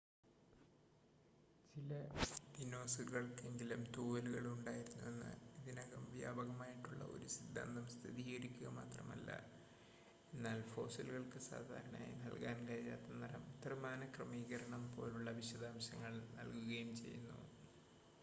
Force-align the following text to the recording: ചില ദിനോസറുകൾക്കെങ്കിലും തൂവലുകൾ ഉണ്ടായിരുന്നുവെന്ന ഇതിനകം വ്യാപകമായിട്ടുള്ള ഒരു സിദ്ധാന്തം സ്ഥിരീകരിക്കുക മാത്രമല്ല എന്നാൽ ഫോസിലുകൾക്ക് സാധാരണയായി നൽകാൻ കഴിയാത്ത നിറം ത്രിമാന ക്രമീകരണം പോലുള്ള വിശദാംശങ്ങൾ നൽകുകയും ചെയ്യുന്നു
ചില 1.73 1.89
ദിനോസറുകൾക്കെങ്കിലും 2.55 3.81
തൂവലുകൾ 3.95 4.45
ഉണ്ടായിരുന്നുവെന്ന 4.47 5.25
ഇതിനകം 5.57 6.03
വ്യാപകമായിട്ടുള്ള 6.13 7.03
ഒരു 7.13 7.27
സിദ്ധാന്തം 7.35 7.85
സ്ഥിരീകരിക്കുക 7.87 8.71
മാത്രമല്ല 8.71 9.29
എന്നാൽ 10.33 10.59
ഫോസിലുകൾക്ക് 10.71 11.41
സാധാരണയായി 11.49 12.15
നൽകാൻ 12.23 12.59
കഴിയാത്ത 12.67 13.19
നിറം 13.21 13.45
ത്രിമാന 13.63 14.09
ക്രമീകരണം 14.15 14.85
പോലുള്ള 14.95 15.31
വിശദാംശങ്ങൾ 15.39 16.15
നൽകുകയും 16.35 16.91
ചെയ്യുന്നു 16.95 17.39